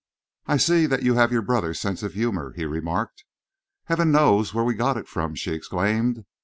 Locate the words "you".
1.03-1.13